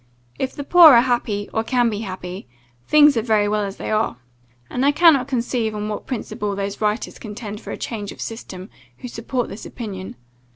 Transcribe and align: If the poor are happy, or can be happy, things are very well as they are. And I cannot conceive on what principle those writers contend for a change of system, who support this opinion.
If 0.39 0.53
the 0.55 0.63
poor 0.63 0.95
are 0.95 1.01
happy, 1.01 1.47
or 1.53 1.63
can 1.63 1.87
be 1.91 1.99
happy, 1.99 2.47
things 2.87 3.15
are 3.17 3.21
very 3.21 3.47
well 3.47 3.63
as 3.63 3.77
they 3.77 3.91
are. 3.91 4.17
And 4.67 4.83
I 4.83 4.91
cannot 4.91 5.27
conceive 5.27 5.75
on 5.75 5.89
what 5.89 6.07
principle 6.07 6.55
those 6.55 6.81
writers 6.81 7.19
contend 7.19 7.61
for 7.61 7.69
a 7.69 7.77
change 7.77 8.11
of 8.11 8.19
system, 8.19 8.71
who 8.97 9.07
support 9.07 9.47
this 9.47 9.63
opinion. 9.63 10.15